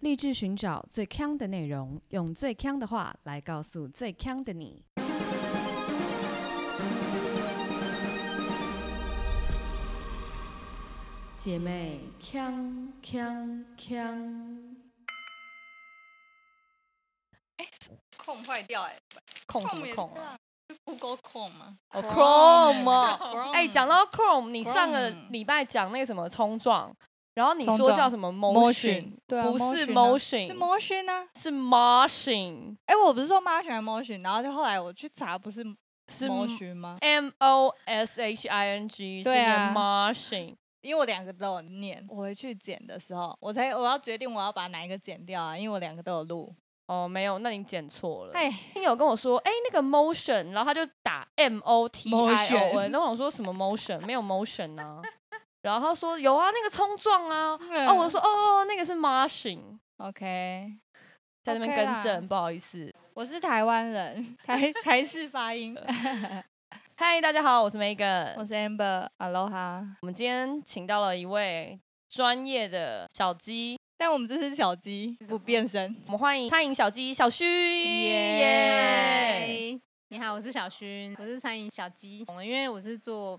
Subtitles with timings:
[0.00, 4.84] 立志寻找最强的内容，用最强的话来告诉最强的你。
[11.38, 14.76] 姐妹，强强强！
[18.18, 18.98] 控坏掉哎、
[19.46, 20.36] 控什么也控啊？
[20.68, 21.78] 是 Google 控吗？
[21.92, 26.94] 哦，Chrome 啊！Chrome 哎，讲到 Chrome，你上个 Chrome 礼拜讲那个什么冲撞，
[27.36, 31.28] 然后你说叫什么 motion，对啊，不是 motion 是 motion 啊。
[31.34, 35.62] 是 motion，哎、我不是说 motion 还是 motion，然后就后来我去查，不是
[36.08, 40.56] 是 motion 吗？M O S H I N G，是 motion。
[40.80, 46.50] 因为我两个都有念，我回去剪的时候，我才我要决定我要把哪一个剪掉啊，因为我两个都有录。
[46.86, 48.32] 哦，没有，那你剪错了。
[48.32, 55.02] 哎，听友跟我说，哎、那个 motion，然后他就打 M O T I O Motion N，然后我说什么 motion，没有 motion 啊。
[55.66, 57.58] 然后他说有啊，那个冲撞啊。
[57.72, 60.72] 嗯哦，我说哦，那个是 marching，OK，
[61.42, 62.88] 在那边更正，不好意思。
[63.14, 65.76] 我是台湾人， 台台式发音。
[66.96, 68.34] 嗨，大家好，我是 Megan。
[68.36, 69.84] 我是 Amber，Aloha。
[70.02, 71.76] 我们今天请到了一位
[72.08, 75.96] 专业的小鸡，但我们这是小鸡，不变身。
[76.06, 77.44] 我们欢迎餐饮小鸡小旭，
[78.04, 79.80] 耶耶！
[80.10, 82.24] 你好，我是小薰，我是餐饮小鸡。
[82.44, 83.38] 因为我是做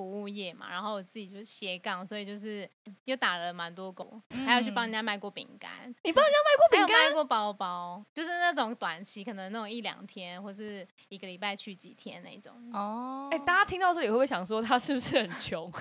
[0.00, 2.66] 服务业嘛，然后我自己就是斜杠，所以就是
[3.04, 5.70] 又打了蛮多工，还有去帮人家卖过饼干，
[6.04, 7.08] 你帮人家卖过还有饼干？
[7.08, 12.50] 卖过包包，就是那种短期，可能那种一两天，或是一个礼拜去几天那种。
[12.72, 15.70] 哦哎、大家听到这里会不会想说他是不是很穷？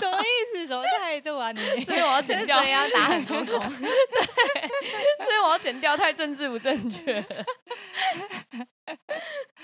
[0.00, 0.66] 什么意思？
[0.66, 1.60] 什么态度啊你？
[1.84, 3.60] 所 以我要剪掉，所以要打很多工。
[3.78, 7.24] 对所以我要剪掉，太政治不正确。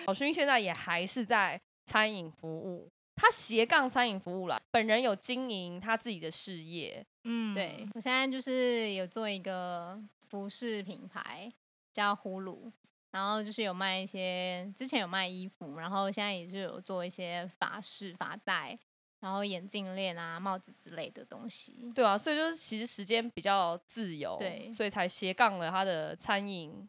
[0.06, 2.86] 小勋现在也还是在餐饮服务，
[3.16, 7.04] 他斜杠餐饮服务啦，本人有经营他自己的事业。
[7.24, 11.50] 嗯对我现在就是有做一个服饰品牌
[11.92, 12.70] 叫呼噜，
[13.10, 18.78] 然后就是有卖一些，之前有卖衣服，然后现在也是有做一些发饰、发带，
[19.20, 21.90] 然后眼镜链啊、帽子之类的东西。
[21.94, 26.88] 对啊，所以就是其实时间比较自由，对所以才斜杠了他的餐饮。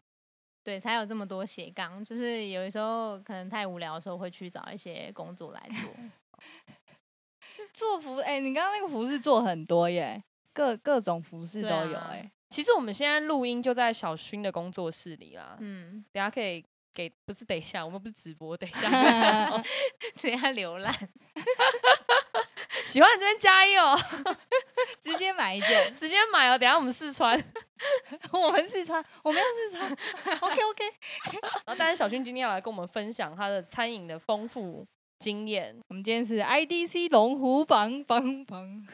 [0.69, 2.05] 对，才有这么多斜杠。
[2.05, 5.91] 就是有的时候可能太无聊的时候，会去找一些工作来做。
[7.73, 16.63] 做服，哎、你刚刚那个服饰做很多耶，各各种服饰都有哎、其实我们现在录音就在小勋的工作室里啦，嗯，等下可以
[16.93, 19.49] 给，不是等一下，我们不是直播，等一下
[20.21, 20.93] 等下浏览。
[22.89, 23.95] 喜欢你这边加一哦，
[25.03, 27.39] 直接买一件， 直接买哦，等下我们试穿。
[28.33, 30.83] 我们试穿，我们要试穿，OK OK。
[31.31, 34.85] 然后，但是小勋今天要来跟我们分享他的餐饮的丰富
[35.19, 38.85] 经验，我们今天是 IDC 龙虎榜榜榜，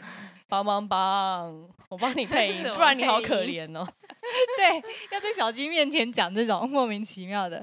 [0.48, 1.70] 榜榜榜！
[1.90, 3.88] 我帮你配音不然你好可怜哦。
[4.58, 7.58] 对，要在小鸡面前讲这种莫名其妙的。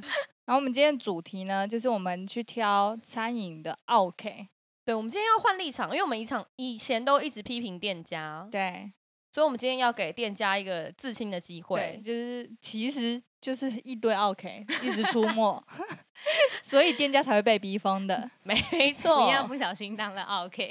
[0.44, 4.48] 然后我们今天的主题呢，就是我们去挑餐饮的 OK，
[4.92, 8.92] 对，我们今天要换立场，因为我们以场以前都一直批评店家，对
[9.32, 12.02] 所以我们今天要给店家一个自清的机对，会。
[12.04, 15.64] 就是其实就是一堆 OK 一直出没，
[16.62, 18.30] 所以店家才会被逼疯的。
[18.44, 20.68] 没不错，要不小心当了 OK。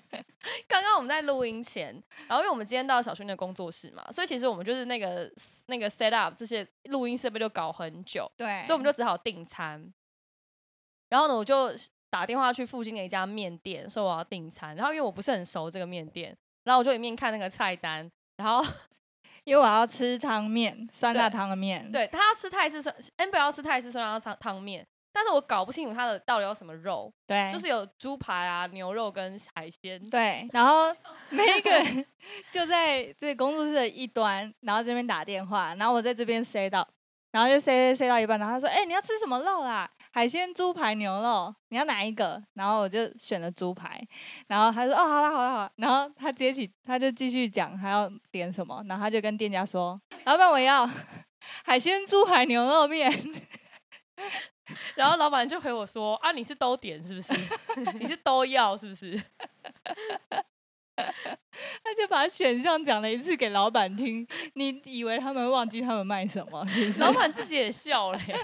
[0.68, 1.86] 刚刚我们在录音前，
[2.28, 5.32] 然后因为我们今天到小薰的工作室嘛，所以其实我们就是那个
[5.68, 9.90] 那个 set up 这些录音设备就搞很久，对，所以我们就只好订餐。
[11.08, 11.70] 然后呢，我就
[12.16, 14.74] 打电话去附近的一家面店，说我要订餐。
[14.74, 16.34] 然后因为我不是很熟这个面店，
[16.64, 18.64] 然后我就一面看那个菜单，然后
[19.44, 21.92] 因为我要吃汤面，酸辣对汤的面。
[21.92, 30.00] 对他要吃泰式酸，amber 要吃泰式酸辣汤汤面，但是我搞不清楚它的到底有什么肉，对，就是有猪排啊、牛肉跟海鲜。
[30.08, 30.90] 对，然后
[31.28, 32.06] 每一个人
[32.50, 36.88] 就在这个工作室的一端，然后这边打电话，然后我在这边塞到，
[37.32, 39.90] 然后就塞塞到一半，然后他说：“哎、你要吃什么肉啦？
[40.16, 44.00] 海鲜、猪排、牛肉，你要哪一个？”然后我就选了猪排，
[44.48, 50.88] 然后他说：“哦，好啦，好啦，好啦。”然后他接起，他就继续讲他要点什么，然后他就跟店家说：“老板，我要
[51.66, 53.12] 海鲜、猪排、牛肉面。
[54.96, 57.34] ”然后老板就回我说：“啊，你是都点是不是？
[58.00, 59.22] 你是都要是不是？”
[60.96, 66.64] 他就把选项讲了一次给老板听，你以为他们忘记他们卖什么？
[66.66, 67.00] 是不是？
[67.04, 68.36] 老板自己也笑了耶，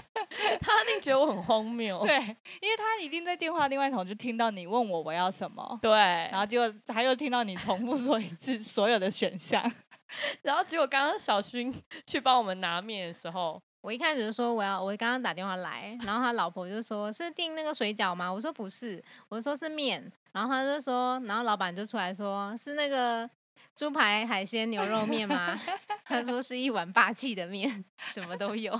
[0.61, 2.05] 他一定觉得我很荒谬。
[2.05, 2.15] 对，
[2.61, 9.63] 因为他一定在电话另外一头就听到你问我我要什么，对，然后结果他又听到你重复说一次所有的选项。
[10.43, 11.73] 然后结果刚刚小薰
[12.05, 18.31] 去帮我们拿面的时候，我一开始就说我要，我刚刚打电话来，然后他老婆就说是订那个水饺吗？
[18.31, 23.29] 我说不是，我说是面，然后他就说，然后老板就出来说是那个
[23.73, 25.57] 猪排、海鲜、牛肉面吗？
[26.03, 28.73] 他说是一碗霸气的面， 什么都有。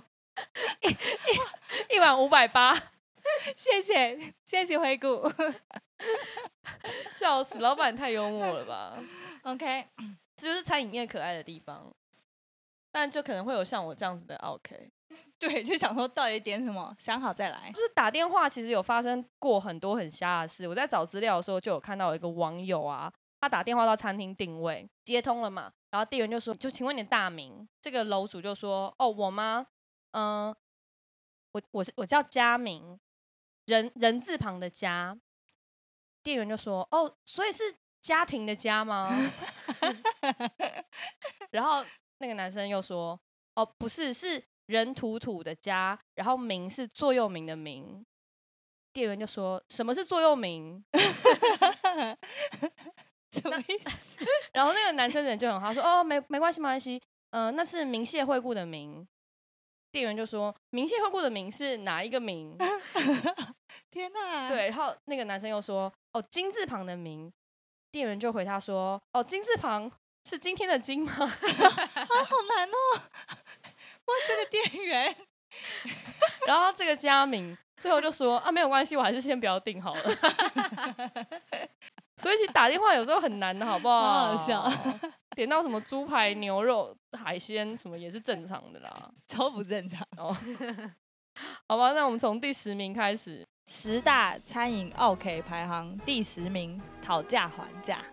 [0.82, 2.76] 一一碗五百八，
[3.56, 5.32] 谢谢谢谢回顾。
[7.16, 7.60] 笑死！
[7.60, 8.98] 老板太幽默了吧
[9.44, 9.88] ？OK，
[10.36, 11.94] 这 就是餐饮业可爱的地方。
[12.92, 14.92] 但就可能会有像我这样子的 OK，
[15.48, 17.82] 对，就想说到底点什么，想好再来就。
[17.82, 20.66] 是打电话其实有发生过很多很瞎的事。
[20.68, 23.12] 我在找资料的时候就有看到有一个网友啊，
[23.42, 29.68] 他打电话到餐厅定位，接通了嘛，然后店员就说：“就请问你的大名？”这个楼主就说：“哦，我吗？
[30.12, 30.56] 嗯、
[31.52, 32.98] 我我是我叫佳明，
[33.66, 35.18] 人人字旁的佳。”
[36.24, 37.64] 店员就说：“哦，所以是
[38.02, 39.10] 家庭的家吗？”
[41.52, 41.84] 然后
[42.20, 43.20] 那个男生又说
[43.56, 48.06] ：“哦，不是，是人土土的家，然后名是座右铭的名。”
[48.94, 50.84] 店员就说：“什么是座右铭
[53.32, 53.90] 什么意思？？”
[54.54, 57.02] 然后那个男生人就很好说：“哦，没没关系，没关系，
[57.32, 59.08] 嗯、那是明谢惠顾的明。”
[59.92, 62.56] 店员就说：“明谢惠顾的明是哪一个明？”
[63.90, 67.32] 天哪！，对，然后那个男生又说：“哦，金字旁的明。”
[67.92, 69.92] 店员就回他说：“哦，金字旁
[70.28, 73.02] 是今天的金吗？”好难哦。
[74.06, 75.16] 哇，这个店员
[76.48, 80.02] 然后这个佳明最后就说：“啊，没有关系，我还是先不要订好了。
[82.22, 84.02] ”所以其实打电话有时候很难的，好不好？
[84.02, 84.72] 好好笑。
[85.36, 89.12] 点到什么猪排、牛肉、海鲜什么也是正常的啦。
[89.28, 90.06] 超不正常。
[90.18, 90.36] 哦，
[91.68, 93.46] 好吧，那我们从第十名开始。
[93.66, 98.04] 十大餐饮 OK 排行第十名，讨价还价。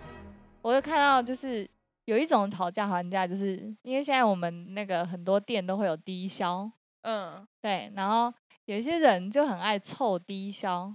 [0.63, 1.69] 我就看到就是
[2.11, 6.69] 有一种讨价还价，就是因为现在我们那个很多店都会有低消，
[7.03, 8.35] 嗯，对，然后
[8.65, 10.93] 有一些人就很爱凑低消。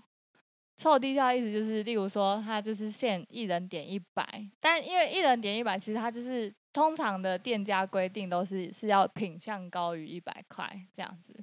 [0.75, 4.27] 凑低消的意思就是，例如说他就是限一人点一百，
[4.59, 11.33] 但因为一人点一百，其实他就是通常的店家规定都是是要品相高于一百块这样子。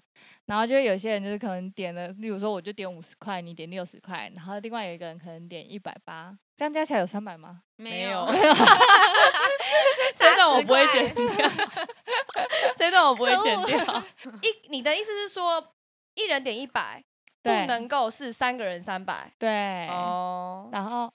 [0.44, 7.62] 然后就有些人就是可能点了，例如说我就点五十块，你点六十块，然后另外有一个人可能点一百八，这样加起来有三百吗？
[7.76, 8.26] 没有有，
[10.14, 11.50] 这段我不会80剪掉，
[12.76, 14.02] 这一段我不会剪掉。
[14.43, 15.73] 一，你的意思是说
[16.14, 17.02] 一人点一百，
[17.43, 19.32] 不能够是三个人三百？
[19.38, 21.11] 对，哦，然后，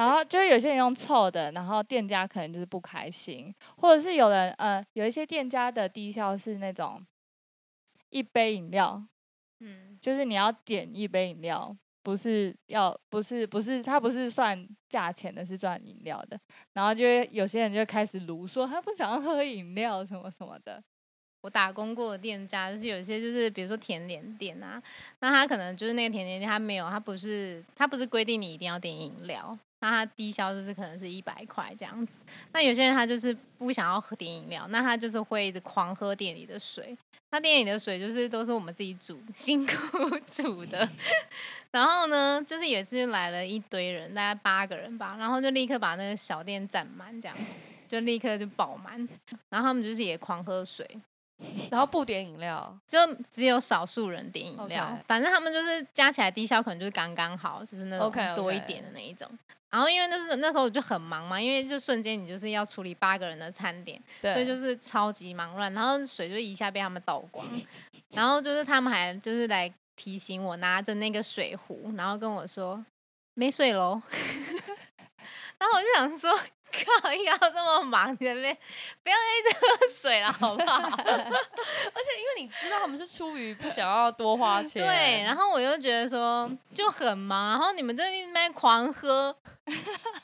[0.00, 7.06] 然后就是有些人用凑的，然后店家可能就是不开心，或者是有人呃，有一些店家的低消是那种
[8.08, 9.04] 一杯饮料，
[9.58, 16.40] 嗯，就是你要点一杯饮料，不是要不是不是他不是算价钱的，是算饮料的，
[16.72, 20.82] 然后就会有些人就开始卢说他不想要喝饮料什么什么的，
[21.42, 24.82] 我打工过的店家，就是有些就是比如说甜点店啊，
[25.18, 32.12] 那他可能就是那个甜点店，他没有，他不是他不是规定你一定要点饮料，那他低消就是可能是一百块这样子。
[32.52, 36.96] 那有些人他就是不想要喝点饮料，那他就是会一直狂喝店里的水。
[37.32, 39.72] 那店里的水就是都是我们自己煮，辛苦
[40.26, 40.88] 煮的。
[41.70, 47.36] 然后呢，就是有一次就来了一堆人，大概八个人吧，然后就立刻把那个小店占满，这样
[47.86, 48.96] 就立刻就爆满。
[49.48, 50.84] 然后他们就是也狂喝水，
[51.70, 52.98] 然后不点饮料，就
[53.30, 59.26] 只有少数人点饮料反正他们就是加起来低消可能就是刚刚好，就是那种多一点的那一种。
[59.70, 67.46] 然后因为那是那时候我就很忙嘛，因为就瞬间你就是要处理八个人的餐点，所以就是超级忙乱，然后水就一下被他们倒光，
[68.10, 72.84] 然后就是他们还就是来提醒我拿着那个水壶，然后跟我说
[73.34, 74.02] 没水喽。
[75.56, 76.36] 然后我就想说，
[76.70, 78.56] 靠，要这么忙，你在那边
[79.02, 80.78] 不要一直喝水了，好不好？
[80.78, 89.36] 而且因为你知道他们是出于不想要多花钱，对，然后我又觉得说就很忙，然后你们就一直在狂喝，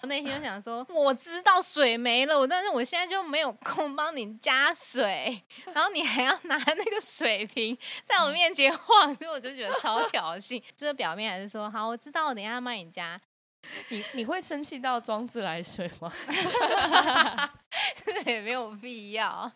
[0.02, 10.62] 我内心就想说，我知道水没了，我但是我现在就没有空帮你加水，然后你还要拿那个水瓶在我面前晃，所以我就觉得超挑衅。
[10.74, 13.20] 就是表面还是说好，我知道，我等一下帮你加，
[13.90, 16.12] 你你会生气到装自来水吗？
[18.26, 19.50] 也没有必要。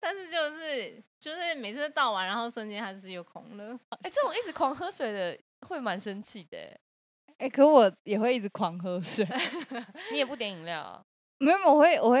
[0.00, 3.78] 但是就是就是每次倒完，然后瞬间它就是又空了。
[4.02, 6.80] 哎、这种一直狂喝水的会蛮生气的欸。
[7.38, 9.26] 哎、可我也会一直狂喝水，
[10.12, 11.04] 你也不点饮料，
[11.38, 12.20] 没有，我会我会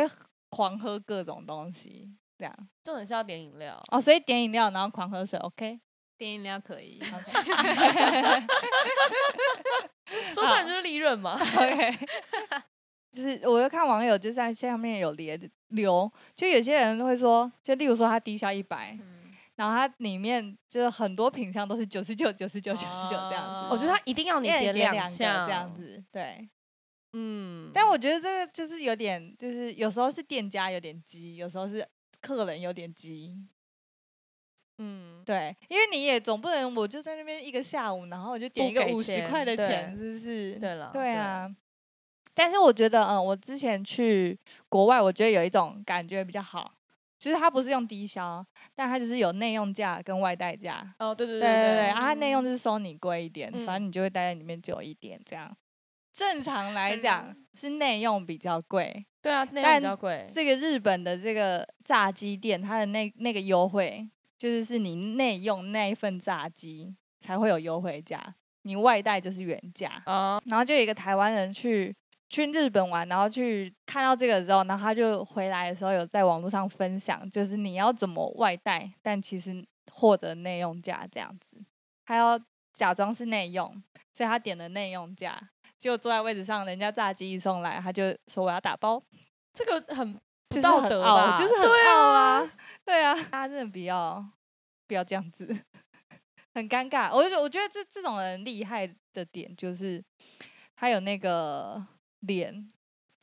[0.50, 3.80] 狂喝各种东西，这样重点是要点饮料。
[3.90, 5.80] 哦，所以点饮料然后狂喝水，OK。
[6.22, 7.00] 点饮料可以，
[10.32, 11.34] 说出来就是利润嘛。
[11.34, 11.98] OK，
[13.10, 23.66] 就是我又看网友就在下面有连留，就有些人会说，就例如说他低消一百，嗯，然后它里面就是很多品相都是九十九、九十九、九十九这样子。
[23.70, 25.74] 我觉得他一定要你点点两个项这样。
[25.74, 26.48] 子，对。
[27.14, 31.86] 嗯，但我觉得这个就是有点，就是有时候是店家有点急，有时候是
[32.20, 33.36] 客人有点急。
[34.82, 40.54] 嗯，对，因为你也总不能我就在那边一个下午，然后我就点一个五十块的钱，是不是？
[40.58, 41.48] 对了，对啊。
[42.34, 46.72] 但是我觉得，嗯，我之前去国外，我觉得有一种感觉比较好，
[47.18, 50.94] 就是它不是用低消，但它就是有内用价跟外带价。
[50.98, 55.54] 哦，对对对对对，对啊，它内用就是收你贵一点，嗯反正你就会待在里面久一点，这样。
[56.12, 60.26] 正常 来讲是内用比较贵，对啊，那样但比较贵。
[60.28, 64.08] 这个日本的这个炸鸡店，它的那那个优惠，
[64.42, 70.02] 就是是你内用那一份炸鸡才会有优惠价，你外带就是原价。
[70.04, 71.94] 啊，然后就有一个台湾人去
[72.28, 81.56] 去日本玩，然后去看到这个之后，然后他就回来的时候有在网络上分享，就是你要怎么外带，但其实获得内用价这样子，
[82.04, 82.36] 他要
[82.72, 83.72] 假装是内用，
[84.12, 85.40] 所以他点了内用价，
[85.78, 89.00] 结果坐在位置上，人家炸鸡一送来，他就说我要打包，
[89.52, 90.20] 这个很不
[90.52, 91.36] 就是道德吧？
[91.36, 92.52] 就是很对傲啊，啊，
[92.84, 94.24] 对啊，大家真的不要
[94.86, 95.46] 不要这样子，
[96.54, 97.12] 很尴尬。
[97.14, 100.02] 我就我觉得这这种人厉害的点就是
[100.76, 101.84] 他有那个
[102.20, 102.72] 脸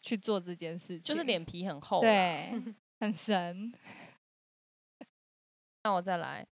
[0.01, 2.51] 去做这件事情，就是脸皮很厚。，对，
[2.99, 3.73] 很神。
[5.83, 6.45] 那我再来，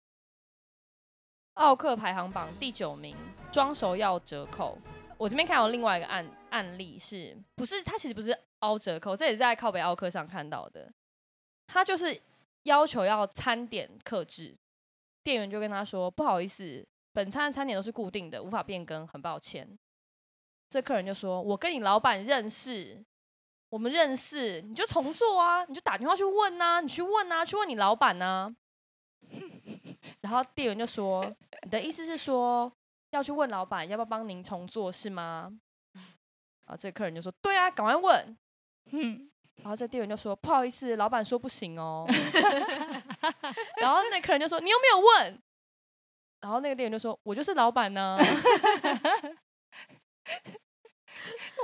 [1.56, 3.16] 奥克排行榜第九名，
[3.52, 4.78] 装熟要折扣。
[5.18, 10.92] 我这边看到另外一个案案例是，不是他其实不是凹折扣，这也是在靠北奥克上看到的。
[11.68, 12.20] 他就是
[12.64, 14.56] 要求要餐点克制，
[15.24, 19.78] 店员就跟他说：“不好意思，本餐的餐点都是固定的，无法变更，很抱歉。”
[20.70, 23.04] 这客人就说：“我跟你老板认识，
[23.70, 28.56] 我们认识，你就重做啊，你就打电话去问啊，你去问啊，去问你老板啊。
[30.22, 31.24] ”然后店员就说
[31.64, 32.72] ：“你的意思是说
[33.12, 35.52] 要去问老板要不要帮您重做是吗？”
[35.94, 38.38] 然后这客人就说：“对啊，赶快问。”
[38.92, 39.30] 嗯，
[39.64, 42.06] 然后这店员就说：“不好意思，老板说不行哦。
[43.82, 45.42] ”然后那客人就说：“你有没有问？”
[46.42, 48.18] 然后那个店员就说：“我就是老板呢、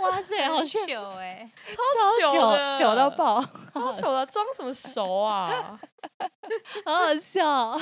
[0.02, 1.78] 哇塞，好糗哎，超
[2.32, 5.80] 久的久到爆，超糗的，装什么熟啊？
[6.86, 7.80] 好好笑。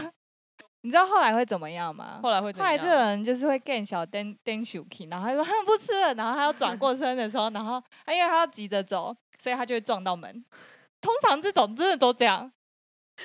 [0.82, 2.20] 你知道后来会怎么样吗？
[2.24, 3.10] 后来会怎后来这个样？
[3.10, 10.44] 人就是会更小登登 s h 然后他说哼 不吃了，然后他要转过身的时候，然后他因为他要急着走，所以他就会撞到门。
[11.00, 12.52] 通常这种真的都这样，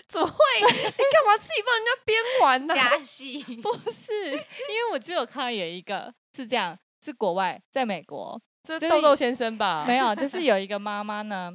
[0.09, 0.37] 怎么会？
[0.65, 4.31] 你干嘛自己帮人家编完呢、加戏， 不是？
[4.31, 9.85] 因为我就有看到有一个是这样，是国外，在美国就是豆豆先生吧？
[9.87, 11.53] 没有，就是有一个妈妈呢，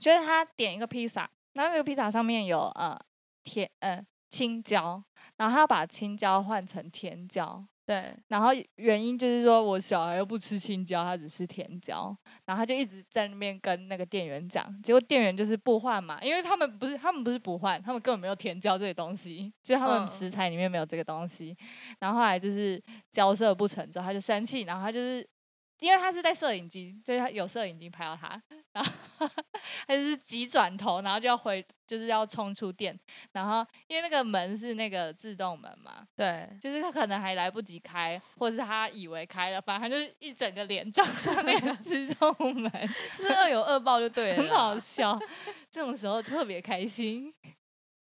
[0.00, 2.98] 就是她点一个披萨，然后那个披萨上面有呃
[3.42, 5.02] 甜呃青椒，
[5.38, 12.14] 然后他要把青椒换成甜椒，对，然后原因就是说我小孩又不吃青椒，他只吃甜椒，
[12.44, 20.08] 然后他就一直在那边跟那个店员讲，结果店员就是不换嘛，因为他们不是他们不是不换，他们根本没有甜椒这个东西，就是他们嗯。
[20.08, 21.56] 食材里面没有这个东西，
[21.98, 25.26] 然后后来就是交涉不成之后，他就生气，然后他就是。
[25.80, 28.40] 因为他是在摄影机，就是他有摄影机拍到他，
[28.72, 28.92] 然后
[29.86, 32.98] 他就是急转头，然后就要回，就是要冲出店，
[33.32, 42.70] 然后因为那个门是那个自动门嘛，对，就是他可能还来不及开，或者是他以为开了，反正他就是一整个脸撞上那个自动门，
[43.16, 44.58] 就是恶有恶报就对 了很。
[44.58, 45.16] 好笑。
[45.70, 47.32] 这种时候特别开心。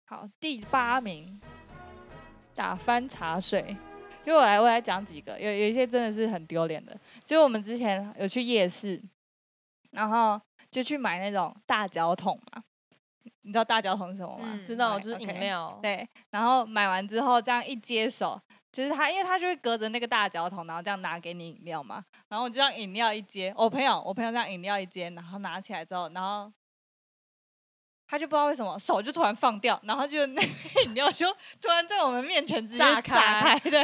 [0.05, 1.41] 好，第八名，
[2.53, 3.75] 打翻茶水。
[4.25, 6.97] 就我来，我来讲几个，有有一些真的是很丢脸的。
[7.23, 8.99] 就我们之前有去夜市，
[9.91, 10.41] 然后
[10.71, 12.63] 就去买那种大脚桶嘛，
[13.43, 14.43] 你知道大脚桶是什么吗？
[14.45, 15.77] 嗯知道，就是饮料。
[15.81, 18.41] 对，然后买完之后这样一接手，
[18.71, 22.03] 就是他，因为他就会隔着那个大脚桶，然后这样拿给你饮料嘛。
[22.29, 26.51] 然后我就让饮料一接，我朋友我朋友这样饮料一接，然后拿起来之后，然后
[28.07, 31.25] 他就不知道为什么手就突然放掉，然后就那个饮料就
[31.61, 33.79] 突然在我们面前直接炸炸开开，对，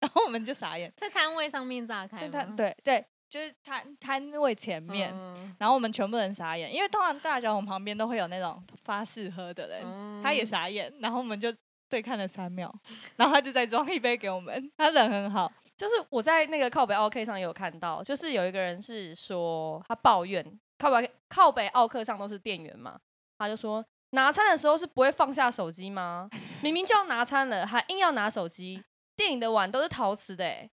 [0.00, 2.54] 然后我们就傻眼，在摊位上面炸开对吗？
[2.56, 5.10] 对对，就是摊摊位前面。
[5.14, 11.54] 嗯然后我们全部人傻眼，因为通常大脚桶旁边都会有那种发誓喝的人，他也嗯傻眼，然后我们就
[11.88, 12.74] 对看了三秒，
[13.16, 20.44] 然后他就再装一杯给我们，他人很好，就是我在那个靠北 OK 上也有看到，就是有一个人是说他抱怨
[20.78, 22.98] 靠北靠北奥克上都是店员嘛，
[23.38, 26.28] 他就说拿餐的时候是不会放下手机吗？
[26.62, 28.82] 明明就要拿餐了，还硬要拿手机。
[29.16, 30.68] 店里的碗都是陶瓷的、欸，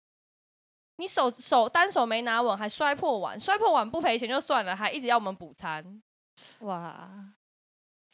[0.97, 6.01] 你手手单手没拿稳，还摔破碗，摔破碗不赔钱就算了，还一直要我们补餐。
[6.59, 7.09] 哇，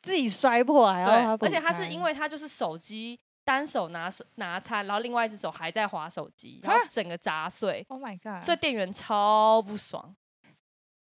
[0.02, 10.16] 自己摔破还要他，补而且他是因为他就是手机单手拿手拿餐，然后另外一只手还在划手机，然后整个砸碎，，Oh my god，所以店员超不爽。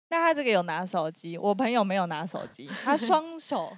[0.09, 3.75] 但他这个有拿手机，我朋友没有拿手机，他双 手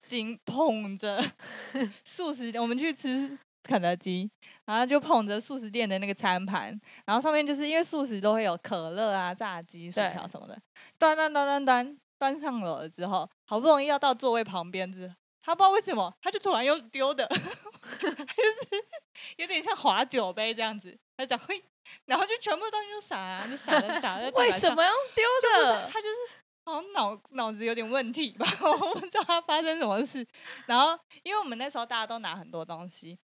[0.00, 1.22] 紧捧着
[2.04, 4.30] 素食，我们去吃肯德基，
[4.64, 10.58] 然后就捧着素食店的那个餐盘，然后上面就是因为素食都会有可乐啊、炸鸡、薯条什么的，
[10.98, 15.12] 端端端端端端上楼了之后，好不容易要到座位旁边之，
[15.48, 17.26] 他不知道为什么，他就突然又丢的，
[17.98, 18.84] 就是
[19.38, 21.64] 有点像划酒杯这样子，他讲嘿，
[22.04, 25.24] 然后就全部东西就洒、啊，就洒了 洒了为什么要丢
[25.64, 25.88] 的？
[25.90, 26.16] 他就是
[26.66, 30.26] 好像脑脑子有点问题吧， 我不知道他发生什么事。
[30.66, 33.18] 然后因为我们那时候大家都拿很多东西，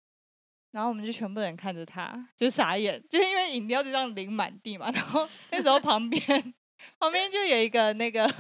[0.70, 4.92] 然后我们就全部人看着他，就傻眼，就是因为饮料就这样淋满地嘛。
[4.92, 6.54] 然后那时候旁边
[7.00, 8.32] 旁边就有一个那个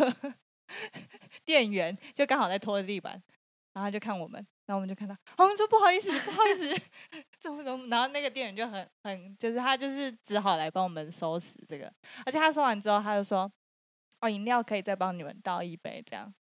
[1.43, 3.19] 店员，就刚好在拖地板，
[3.73, 4.45] 然后他就看我们。
[4.67, 6.81] 然后我们就看到，我们说不好意思，不好意思，
[7.41, 7.87] 怎么怎么？
[7.87, 11.91] 然后那个店员就很很，就是他就是只好来帮我们收拾这个，
[12.25, 13.51] 而且他说完之后，他就说，
[14.21, 16.33] 哦，饮料可以再帮你们倒一杯，这样。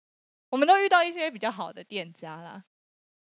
[0.51, 2.63] 我们都遇到一些比较好的店家啦，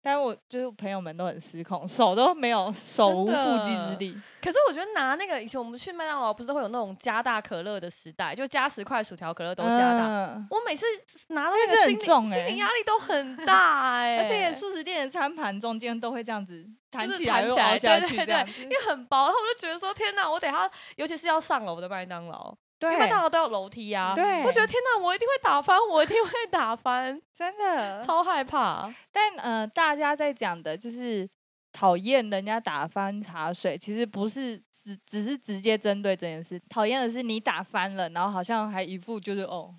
[0.04, 4.14] 但是我就是朋友们都很失控，手都没有手无缚鸡之力。
[4.42, 10.06] 可是我觉得拿那个以前我们去麦当劳不是都会有那种加大可乐的时代，就加十块薯条可乐都加大。
[10.06, 10.84] 嗯我每次
[11.28, 17.78] 拿到那个心理重欸心理压力都很大哎、 而且素食店的餐盘中间都会这样子弹起来对对
[18.26, 18.68] 这样子因。
[18.68, 22.54] 为很薄，然后我就觉得说天哪，我等一下尤其是要上楼的麦当劳，
[22.93, 28.03] 因对为大家都有楼梯啊，对我觉得天哪，我一定会打翻，我一定会打翻， 真的。
[28.03, 28.93] 超害怕。
[29.12, 31.29] 但呃，大家在讲的就是
[31.73, 39.75] 讨厌人家打翻茶水，其实不是只只是直接针对这件事，讨厌的是你打翻了，然后好像还一副就是哦，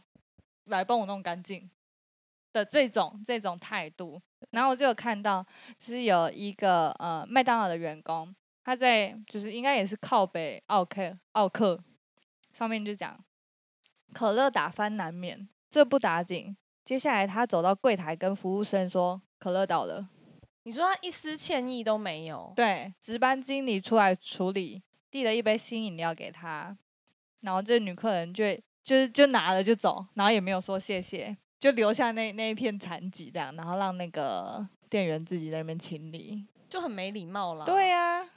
[0.65, 1.69] 来帮我弄干净
[2.51, 4.21] 的这种这种态度。
[4.51, 5.45] 然后我就有看到，
[5.79, 8.33] 就是有一个呃麦当劳的员工，
[8.63, 11.81] 他在就是应该也是靠北奥克奥克
[12.57, 13.19] 上面就讲，
[14.13, 16.55] 可乐打翻难免，这不打紧。
[16.85, 20.07] 接下来他走到柜台跟服务生说：“可乐倒了。
[20.63, 26.77] 你说他一丝歉意都没有”，对，值班经理出来处理，递了一杯新饮料给他，
[27.41, 28.45] 然后这女客人就
[28.83, 36.47] 就是就拿了就走，然后也没有说谢谢，就留下那那一片残疾这样，然后让那个店员自己在那边清理。
[36.69, 37.65] 就很没礼貌了。
[37.65, 38.27] 对呀、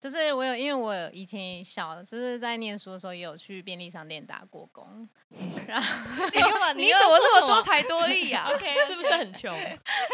[0.00, 5.06] 就是我有，因为我以前小，就是在念书的时候也有去便利商店打过工，
[5.68, 6.72] 然后你干嘛？
[6.72, 9.54] 你怎么这么多才多艺啊 OK，OK 是不是很穷？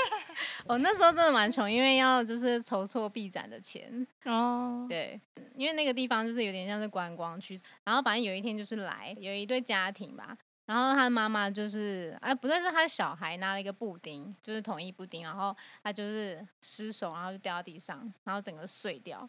[0.67, 5.21] 我那时候真的蛮穷，因为要就是筹措毕展的钱，哦，对，
[5.55, 19.29] 因为那个地方就是有点像是观光区，然后反正有一天就是来有一对家庭吧，然后他的妈妈就是哎不对，是他的小孩拿了一个布丁，就是统一布丁，然后他就是失手，然后就掉到地上，然后整个碎掉，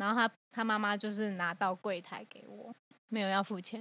[0.00, 2.74] 然后他他妈妈就是拿到柜台给我，
[3.08, 3.80] 没有要付钱，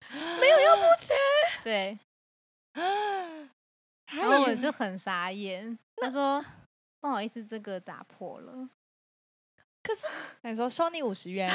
[0.40, 1.16] 没有要付钱，
[1.62, 1.98] 对，
[4.12, 6.44] 然后我就很傻眼，他说
[7.00, 8.68] 不好意思，这个打破了。
[9.82, 10.06] 可是
[10.42, 11.48] 你说收你五十元，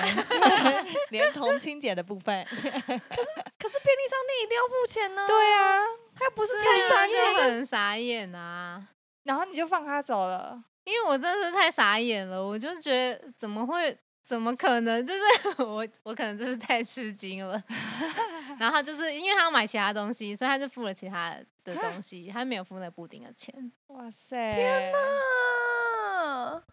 [1.12, 2.44] 连同清洁的部分。
[2.50, 5.28] 可是便利商店一定要付钱呢。
[5.28, 5.84] 对啊，
[6.16, 8.88] 他又不是对菜啊，就，很傻眼啊！
[9.24, 10.64] 然后你就放他走了。
[10.86, 13.96] 因为我真的是太傻眼了，我就觉得怎么会，
[14.26, 15.06] 怎么可能？
[15.06, 17.64] 就是 我，我可能就是太吃惊了。
[18.60, 23.72] 然后他就是因为他要买其他东西，所以他就付了其他的东西，他没有付那布丁的钱。
[23.88, 24.52] 哇塞！
[24.54, 25.00] 天哪！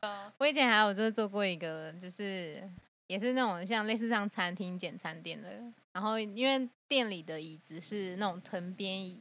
[0.01, 2.63] 啊我以前还有就是做过一个，就是
[3.07, 5.49] 也是那种像类似像餐厅简餐店的，
[5.93, 9.21] 然后因为店里的椅子是那种藤编椅，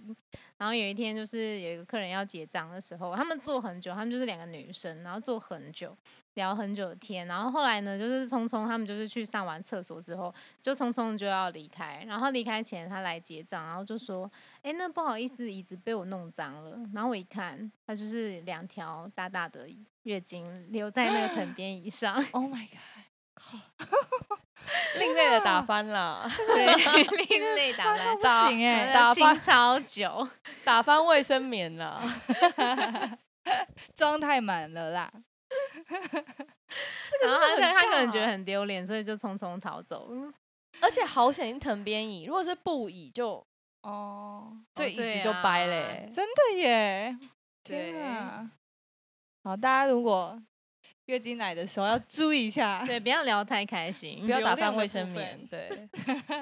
[0.57, 5.95] 然后有一天就是有一个客人要结账的时候，他们坐很久，他们就是两个女生，然后坐很久。
[6.35, 12.03] 聊很久的天，然后后来呢，就是聪聪他们就是去上完厕所之后，就匆匆就要离开。
[12.07, 14.31] 然后离开前，他来结账，然后就说
[14.63, 19.67] ：“哎，那不好意思，椅子被我弄脏了。”然后我一看，他就是两条大大的
[20.03, 22.79] 月经留在那个藤 编椅上，Oh my god！
[24.97, 26.65] 另类的打翻了， 对，
[27.27, 30.29] 另类打扮，不打行哎、打翻清超久。
[30.63, 32.01] 打翻卫生棉了，
[33.95, 35.11] 装太满了啦。
[37.23, 40.11] 然后他可能他可能觉得很丢脸，所以就匆匆逃走。
[40.81, 43.45] 而且好险是藤编椅，如果是布椅就
[43.81, 47.17] 哦，这椅子就掰啊嘞、真的耶！
[47.63, 48.49] 对天啊！
[49.43, 50.41] 好，大家如果
[51.05, 52.83] 月经来的时候要注意一下。
[52.85, 55.45] 对，不要聊太开心，不要打翻卫生棉。
[55.47, 55.89] 对，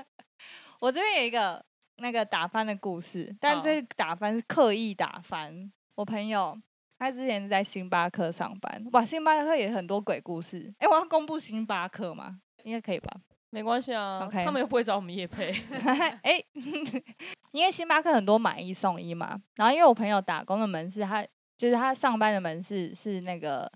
[0.80, 1.66] 我这边有一个
[1.98, 5.72] 那个打翻的故事，但好这打翻是刻意打翻。
[5.96, 6.58] 我朋友
[7.00, 10.72] 他之前是在星巴克上班，哇，星巴克也很多鬼故事。
[10.80, 12.42] 哎、我要公布星巴克吗？
[12.64, 13.22] 应该可以吧？
[13.52, 15.56] 没关系啊 OK 他们又不会找我们夜配。
[16.22, 16.44] 哎、
[17.52, 21.26] 因为星巴克很多买一送一嘛，然后因为我朋友打工的门市，他
[21.58, 23.72] 就是他上班的门市是那个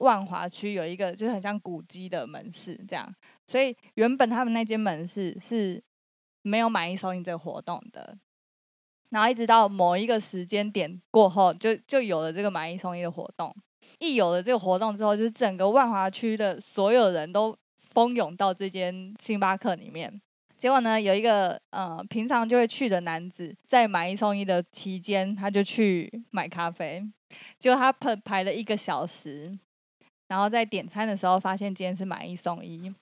[0.00, 3.12] 万华区有一个就是很像古迹的门市这样，
[3.48, 5.82] 所以原本他们那间门市是
[6.42, 8.16] 没有买一送一这个活动的。
[9.10, 13.54] 然后一直到某一个时间点过后，就就有了这个买一送一的活动。
[14.00, 20.20] 一有了这个活动之后，就是整个万华区的所有人都蜂拥到这间星巴克里面。
[20.56, 27.02] 结果呢，有一个呃平常就会去的男子，在买一送一的期间，他就去买咖啡。
[27.58, 29.56] 结果他排排了一个小时，
[30.26, 32.92] 然后在点餐的时候发现今天是买一送一，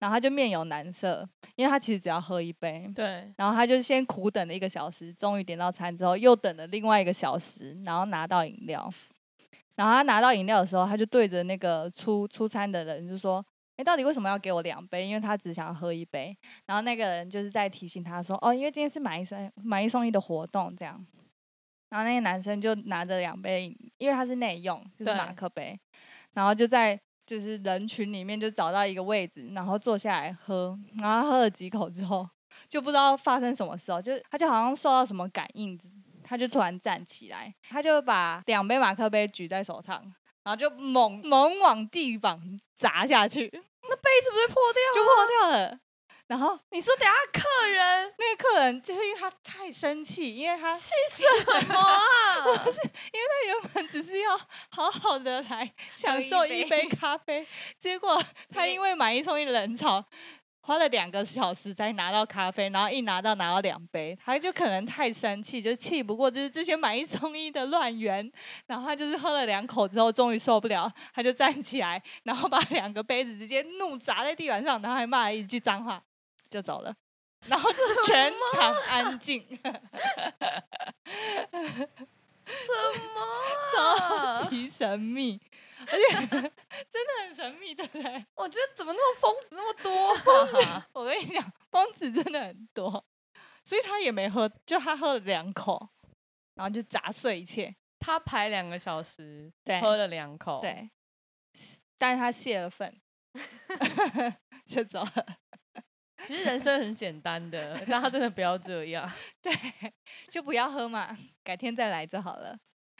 [0.00, 2.90] 然后他就面有难色，因为他其实只要喝一杯。
[2.94, 8.92] 对，然后他就先苦等了一个小时，终于点到餐之后，又等了另外一个小时，然后拿到饮料。
[9.76, 13.44] 然后他拿到饮料的时候，他就对着那个出出餐的人就说
[13.76, 15.06] ：“哎，到底为什么要给我两杯？
[15.06, 16.36] 因为他只想喝一杯。”
[16.66, 21.06] 然后那个人就是在提醒他说：“哦，因为今天是买一送买一送一的活动，这样。”
[21.88, 25.78] 然后那个男生就拿着两杯饮，因为他是内用，就是马克杯，
[26.34, 26.98] 然后就在
[27.30, 30.76] 就是人群里面就找到一个位置，然后坐下来喝。
[31.00, 32.28] 然后喝了几口之后，
[32.68, 35.78] 就不知道发生什么事哦，就他就好像受到什么感应，
[36.24, 40.02] 他就突然站起来，他就把两杯马克杯举在手上，
[40.42, 42.36] 然后就猛猛往地板
[42.74, 44.82] 砸下去，那杯子不是破掉？
[44.92, 45.78] 就破掉了。
[46.30, 52.40] 然后你说等下客人那个客人就是因为他太生气，因为他气什么啊？
[52.46, 52.78] 不是，
[53.12, 54.38] 因为他原本只是要
[54.68, 57.44] 好好的来享受一杯咖啡，
[57.76, 60.04] 结果 他因为买一送一的人潮，
[60.60, 68.30] 花了两个小时才拿到咖啡，然后一拿到拿到两杯，他就可能太生气，就气不过就是这些买一送一的乱源，
[68.68, 76.00] 然后他就是喝了两口之后，终于受不了，他就站起来，然后把两个杯子直接怒砸在地板上，然后还骂了一句脏话，
[76.50, 76.94] 就走了。
[77.46, 77.70] 然后
[78.06, 79.62] 全场安静，什
[83.14, 83.18] 么
[83.72, 84.44] 超啊？
[84.50, 85.40] 级神秘，
[85.86, 86.50] 而且真的
[87.24, 88.26] 很神秘，对不对？
[88.34, 90.12] 我觉得怎么那么疯子那么多
[90.68, 90.86] 啊？
[90.92, 93.02] 我跟你讲，疯子真的很多，
[93.64, 95.88] 所以他也没喝，就他喝了两口，
[96.56, 97.74] 然后就砸碎一切。
[98.00, 100.90] 他排两个小时，对喝了两口，，对，
[101.96, 103.00] 但是他泄了愤，
[104.66, 105.26] 就走了。
[106.28, 109.10] 其实人生很简单的，但他真的不要这样。
[109.42, 109.52] 对，
[110.30, 112.56] 就不要喝嘛，改天再来就好了。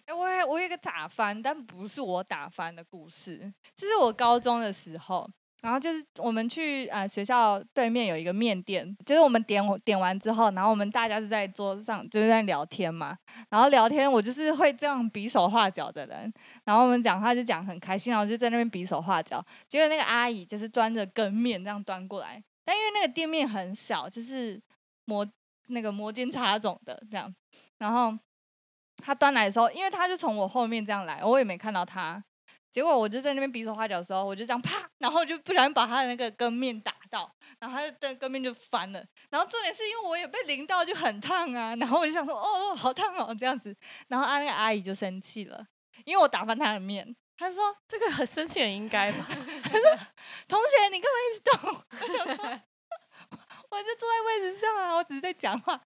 [0.06, 5.30] 哎、我还我有一个打翻，但不是我打翻的故事，这是我高中的时候。
[5.62, 13.14] 然后就是我们去呃学校对面有一个面店，就是我们点点完之后，然后我们大家就在桌子上就是在聊天嘛。
[13.50, 16.32] 然后聊天，我就是会这样比手画脚的人。
[16.64, 19.44] 然后我们讲话就讲很开心，然后就在那边比手画脚。
[19.68, 24.62] 结果那个阿姨就是端着羹面这样端过来，但因为那个店面很小，就是
[25.06, 25.28] 摩
[25.70, 27.34] 那个摩肩擦踵的这样。
[27.78, 28.16] 然后
[28.98, 32.22] 他端来的时候，因为他就从我后面这样来，我也没看到他。
[32.70, 37.28] 结果我就在那边比手画脚的时候，我就这样啪，然后就不小心把他的那个羹面打到，
[37.58, 39.04] 然后他的羹面就翻了。
[39.30, 41.74] 然后重点是因为我也被淋到，就很烫啊。
[41.74, 43.76] 然后我就想说，哦，好烫哦，这样子。
[44.06, 45.66] 然后啊，那个阿姨就生气了，
[46.04, 47.16] 因为我打翻她的面。
[47.40, 49.24] 她说这个很生气，很应该吧
[49.64, 49.98] ？：“他说
[50.46, 52.60] 同学，你干嘛一直动？” 我想说，
[53.70, 55.80] 我就坐在位置上啊，我只是在讲话。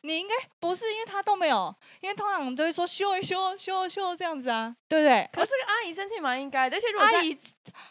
[0.00, 5.30] 你应该不是，因为他都没有，因为通常都会说修一修、修一修这样子啊，对不对？
[5.32, 7.38] 可是个阿姨生气蛮应该的，而且如果阿姨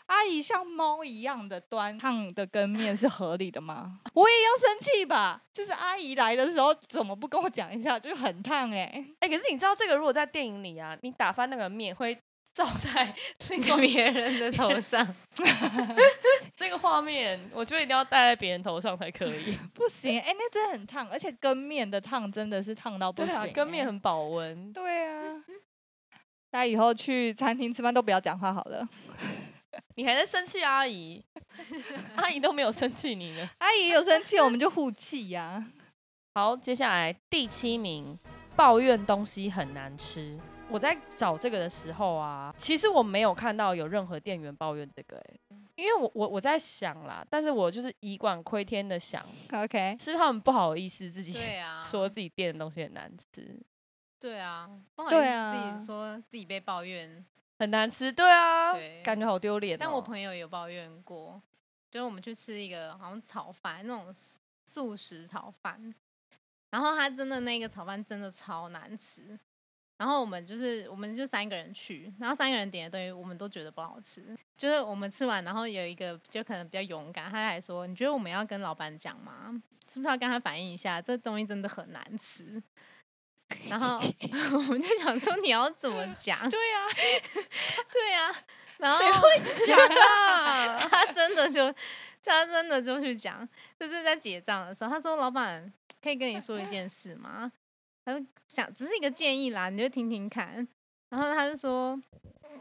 [0.07, 3.97] 阿姨像猫一样的端烫的羹面是合理的吗？
[4.13, 5.41] 我也要生气吧？
[5.53, 7.97] 就是阿姨来的时候怎么不跟我讲一下？
[7.97, 12.17] 就很烫哎、哎、可是你知道这个如果在电影里啊，你打翻那个面会
[12.55, 13.13] 照在
[13.49, 15.05] 另 外别人的头 上，
[16.55, 19.57] 这个画面，我觉得一定要戴在别人头上才可以。
[19.73, 24.71] 不行哎、那真的很烫，而且羹面的烫真的是烫到不行、欸，，啊羹面很保温。
[24.71, 25.43] 对啊。
[26.49, 28.87] 大家以后去餐厅吃饭都不要讲话好了。
[29.95, 31.21] 你还在生气阿姨，
[32.15, 33.49] 阿姨都没有生气你呢。
[33.57, 35.65] 阿姨有生气，我们就互气呀、
[36.33, 38.17] 好，接下来第七名，
[38.55, 40.39] 抱怨东西很难吃。
[40.69, 45.39] 我在找这个的时候啊，其实我没有看到有任何店员抱怨这个、欸，
[45.75, 49.23] 因为我我我在想啦，但是我就是以管窥天的想，
[49.53, 53.57] OK，是不是他们不好意思自己对啊，说自己店的东西很难吃，
[54.19, 57.23] 对啊，不好意思自啊己说自己被抱怨，
[57.59, 59.77] 很难吃，对啊，对感觉好丢脸。
[59.77, 59.79] 哦。
[59.79, 61.41] 但我朋友有抱怨过，
[61.91, 64.13] 就是我们去吃一个好像炒饭那种
[64.65, 65.93] 素食炒饭，
[66.71, 69.39] 然后他真的那个炒饭真的超难吃，
[69.97, 79.51] 然后我们就是我们就三个人去，然后三个人点的东西我们都觉得不好吃，就是我们吃完，然后有一个就可能比较勇敢，他还说：“你觉得我们要跟老板讲吗？
[79.87, 82.61] 是不是要跟他反映一下，这东西真的很难吃？”
[83.69, 83.97] 然后
[84.57, 86.37] 我们就想说你要怎么讲？
[86.49, 86.87] 对呀、
[87.93, 88.35] 对呀、
[88.77, 91.73] 然后讲啊， 他真的就
[92.23, 93.47] 他真的就去讲，
[93.79, 97.51] 就是在结账的时候，他说：“老板，可以跟你说一件事吗？”
[98.05, 100.65] 他说：“想只是一个建议啦，你就听听看。”
[101.09, 101.99] 然后他就说：“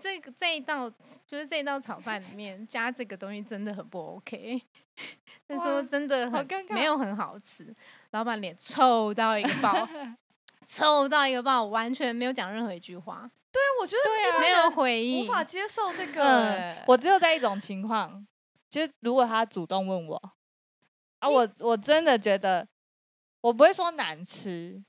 [0.01, 0.91] 这个这一道
[1.27, 4.63] 就是这一道炒饭里面加这个东西真的很不 OK。
[5.47, 7.75] ”他说：“真的很没有很好吃。”
[8.13, 9.73] 老板脸臭到一个爆，
[10.67, 15.29] 臭到一个爆，完全没有讲任何一句话，对我觉得没有回应无。
[15.29, 18.27] 法接受这个我只有在一种情况，
[18.71, 20.33] 就是如果他主动问我，
[21.19, 22.67] 啊，我我真的觉得
[23.43, 24.83] 我不会说难吃，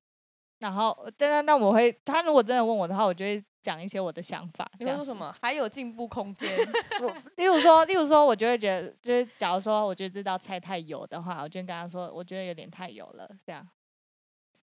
[0.66, 4.68] 然后但但但我会，他如果真的问我的话，我就会讲一些我的想法。
[4.80, 5.16] 你会说什？
[5.16, 5.32] 么？
[5.40, 6.50] 还有进步空间？
[7.04, 13.64] 我例如说，例如说，我就会觉得，就是假如说我觉得这道菜太油的话，我就跟他说，我觉得有点太油了，这样。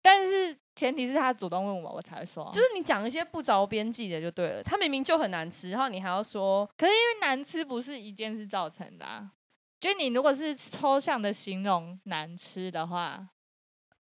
[0.01, 2.49] 但是前提是他主动问我，我才会说。
[2.51, 4.61] 就是你讲一些不着边际的就对了。
[4.61, 9.31] 他明明就很难吃，然后你还要说可是因为难吃不是一件事造成的、啊，
[9.79, 13.25] 就你如果是抽象的形容难吃的话，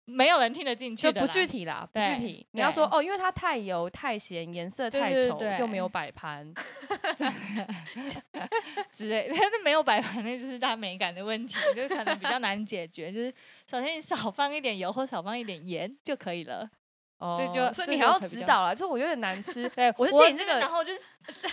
[0.10, 2.48] 没有人听得进去就不具体啦，不具体。
[2.52, 6.50] 你要说哦，因为它太油、太咸，颜色太丑，对对又没有摆盘。
[8.94, 9.36] 之类 的。
[9.38, 13.12] 但是没有摆盘，那就是它美感的问题， 就是可能比较难解决。
[13.12, 13.30] 就是
[13.70, 16.70] 首先你少放一点油或少放一点盐就可以了。
[17.18, 19.68] 哦，这就这所以你还要指导啦，就我有点难吃。
[19.70, 21.02] 对，我是我建议这个然后就是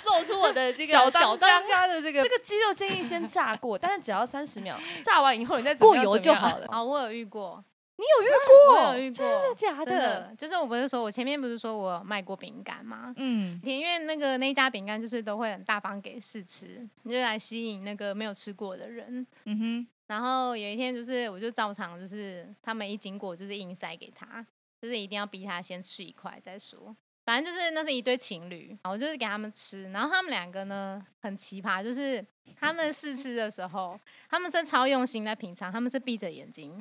[0.05, 6.67] 露出我的这个小小当当家的这个这个鸡肉建议先炸过，但是只要三十秒，炸完以后你再过油就好了。
[6.69, 7.65] 啊，我有遇过，
[7.97, 8.97] 你有遇我过？
[8.97, 13.15] 有遇过，假真的，就是我不是说我前面不是说我有卖过饼干吗？
[13.17, 19.25] 嗯，因为那个那一家饼干就是都会很大方给试吃，你就来吸引那个没有吃过的人。
[19.45, 24.45] 嗯哼，然后有一天就是我就照常就是他们一经过就是硬塞给他，
[24.83, 26.95] 就是一定要逼他先吃一块再说。
[27.25, 32.23] 反正就是那是一对情侣，我就是给他们吃，然后他们两个呢很奇葩，就是
[32.55, 36.79] 他们试吃的时候，他们是超用心在品尝，他们是闭着眼睛，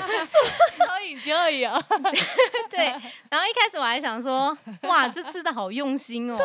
[0.00, 1.82] 好 enjoy 哦。
[2.70, 2.86] 对，
[3.30, 6.36] 然后一开始我还想说， 哇，这吃的好用心哦。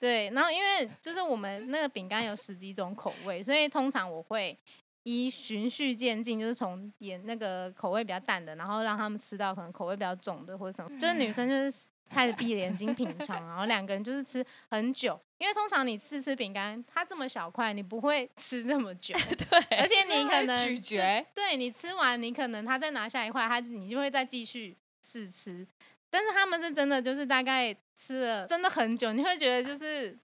[0.00, 4.56] 对然后因为就是我们那个饼干有十几种口味，所以通常我会
[5.04, 10.98] 依循序渐进，就是从演那个口味比较淡的，然后让他们吃到可能口味比较重的或者什么。
[10.98, 19.14] 就是女生就是开始闭着眼睛品尝，然后两个人就是吃很久，因为通常你吃吃饼干，它这么小块，你不会吃这么久。
[19.36, 25.66] 对，而且你可 能咀嚼，对你吃完，你可能他再拿下一块，他就你就会再继续试吃。
[26.10, 30.18] 但是他们是真的，就是大概吃了真的很久，你会觉得就是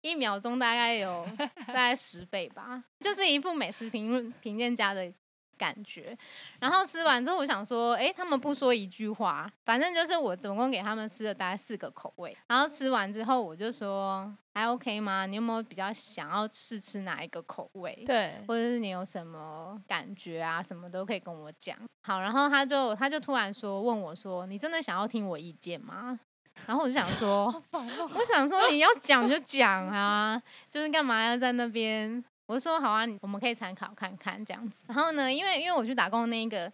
[0.00, 1.26] 一秒钟大概有
[1.66, 5.12] 大概十倍吧，就是一副美食评论评鉴家的
[5.58, 6.16] 感觉。
[6.60, 12.34] 然后吃完之后，我想说，哎，他们不说一句话，反正就是我总共给他们吃了大概四个口味。
[12.46, 15.26] 然后吃完之后，我就说还 OK 吗？
[15.26, 18.04] 你有没有比较想要试吃哪一个口味？
[18.06, 21.76] 对，或者是你有什么感觉啊，什么都可以跟我讲。
[22.02, 26.18] 好，然后他就他就突然说问我说：“你真的想要听我意见吗？”
[26.66, 32.24] 然后我就想说， 我想说你要讲就讲啊，就是干嘛要在那边？
[32.48, 34.78] 我就说好啊，我们可以参考看看这样子。
[34.86, 36.72] 然后呢，因为因为我去打工的那个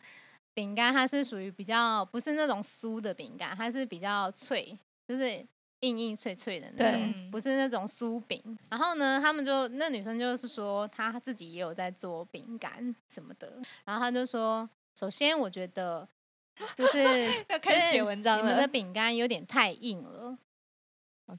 [0.55, 5.45] 饼干，它是属于比较不是那种酥的饼干，它是比较脆，就是
[5.81, 8.41] 硬硬脆脆的那种，不是那种酥饼。
[8.71, 16.09] 然后呢，他们就那女生就是说她自己也有在做饼干什么的，然后她就说，首先我觉得
[16.79, 17.03] 就是
[17.49, 20.39] 要开始写文章了你们的饼干有点太硬了。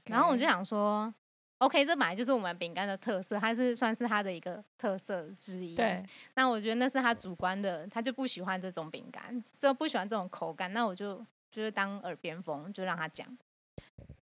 [0.04, 1.14] 然后我就想说
[1.58, 5.74] ，OK，这本来就是我们饼干的特色，它是算是它的一个特色之一。
[5.74, 10.72] 对，那我觉得那是他主观的，他就不喜欢这种饼干，就不喜欢这种口感。
[10.72, 13.26] 那我就就是当耳边风，就让他讲。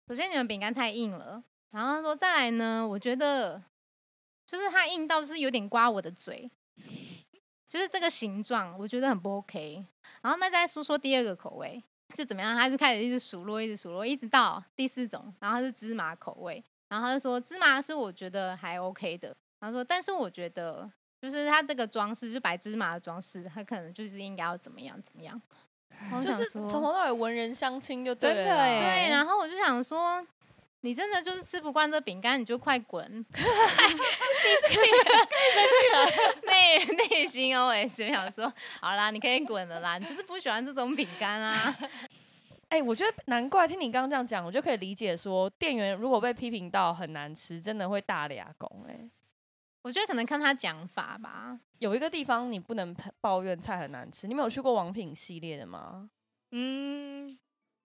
[0.08, 3.62] 首先你们饼干太硬了，然后他说再来呢，我觉得
[4.46, 6.50] 就是它硬到是有点刮我的嘴，
[7.66, 9.82] 就是这个形状我觉得很不 OK。
[10.20, 11.82] 然后那再说说第二个口味，
[12.14, 16.62] 就怎么样，他就开始一直数落，一直数落，一直到第四种，然后它是芝麻口味，
[16.92, 20.86] 然后他就说芝麻是我觉得还 OK 的，然后说但是我觉得
[21.22, 25.40] 就是它这个装饰，就白芝麻的装饰，它可能就是应该要怎么样怎么样。
[26.22, 28.64] 就是从头到尾文人相亲就对真了啦。
[28.64, 30.22] 的耶对，然后我就想说，
[30.82, 33.02] 你真的就是吃不惯这饼干，你就快滚！
[33.24, 33.24] 你
[34.60, 34.84] 这个
[36.50, 38.52] 内内心 OS 就想说，
[38.82, 41.74] 好啦，你可以滚了啦，你就是不喜欢这种饼干啊。
[42.72, 48.86] 哎、我觉得难怪听你刚刚这样讲，我就可以理解说，店员如果被批评到很难吃，真的会大俩拱。
[48.88, 49.10] 哎，
[49.82, 51.60] 我觉得可能看他讲法吧。
[51.80, 56.08] 有一个地方你不能抱怨菜很难吃，你们有去过王品系列的吗？
[56.52, 57.38] 嗯，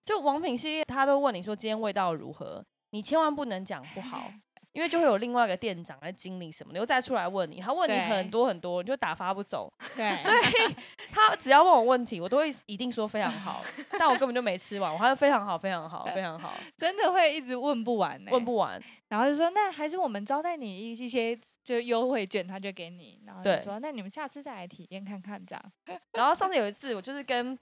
[0.05, 4.31] 就王品系列，他都问你说今天味道如何，你千万不能讲不好，
[4.77, 9.73] 因为就会有另外一个店长、还经理什么的又再出来问你，他问你很多很多，你就打发不走。
[9.97, 10.75] 对，所以
[11.11, 13.63] 他只要问我问题，我都会一定说非常好，
[13.97, 18.79] 但我根本就没吃完，我还是非常好、非常好、非常好， 真的会一直问不完呢、问不完。
[19.09, 23.19] 然后就说那还是我们招待你一一些就优惠券，他就给你。
[23.25, 25.99] 然后就对说那你们下次再来体验看看这样。
[26.11, 27.57] 然后上次有一次，我就是跟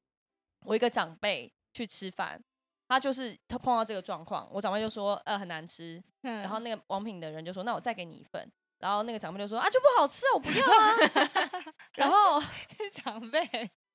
[0.65, 2.41] 我一个长辈去吃饭，
[2.88, 10.95] 他就是他碰到这个状况，我长辈就说呃很难吃，然然后那个王品的人就说那我再给你一份，然后那个长辈就说啊就不好吃啊，我不要啊，
[11.95, 12.41] 然后
[12.93, 13.41] 长辈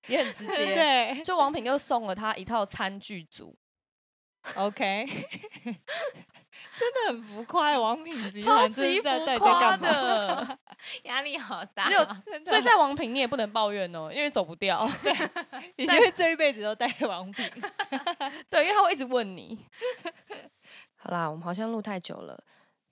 [0.09, 1.23] 也很直接， 对。
[1.23, 3.57] 就王品又送了他一套餐具组
[4.57, 5.07] ，，OK，
[5.65, 9.87] 真的很浮夸，王品集超团这级浮是在到底在夸干嘛？
[9.89, 10.59] 的，
[11.05, 11.89] 压力好大。
[11.89, 12.05] 只有
[12.45, 14.89] 所以在王平你也不能抱怨哦，因为走不掉，
[15.77, 17.49] 你就会这一辈子都带王平。
[18.51, 19.59] 对，因为他会一直问你。
[20.97, 22.39] 好啦，我们好像录太久了，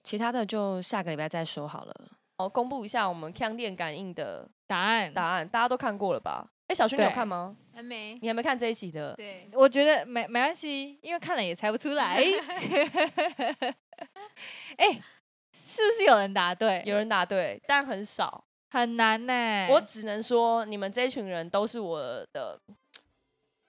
[0.02, 1.94] 其他的就下个礼拜再说好了。
[2.38, 6.48] 哦，公布一下我们腔电感应的答案答案，大家都看过了吧？
[6.68, 7.56] 哎，小薰你有看吗？
[7.74, 8.18] 还没。
[8.20, 9.14] 你还没看这一期的？
[9.14, 12.22] 对，我觉得没没关系，因为看了也猜不出来。
[14.76, 15.00] 哎、
[15.52, 16.82] 是不是有人答对？
[16.86, 18.44] 有人答对，但很少。
[18.70, 21.98] 很难呢、我只能说，你们这一群人都是我
[22.34, 22.60] 的，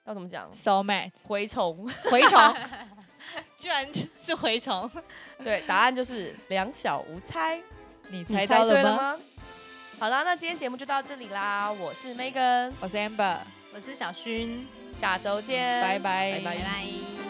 [0.04, 1.88] 要怎么讲？soul mate 蛔虫。
[2.04, 2.56] 蛔虫，
[3.56, 4.90] 居然是蛔虫，
[5.42, 7.58] 对，答案就是两小无猜。
[8.10, 9.18] 你你猜到了吗？
[9.98, 11.72] 好啦，那今天节目就到这里啦。
[11.72, 13.38] 我是 Megan，我是 Amber，
[13.72, 14.66] 我是小薰，
[15.00, 17.29] 下周见，拜拜拜拜拜拜。